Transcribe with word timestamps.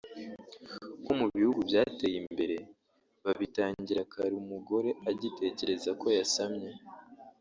nko 1.01 1.13
mu 1.19 1.25
bihugu 1.35 1.59
byateye 1.69 2.17
imbere 2.23 2.57
babitangira 3.23 4.01
kare 4.11 4.33
umugore 4.43 4.89
agitekereza 5.11 5.89
ko 6.01 6.07
yasamye 6.17 6.69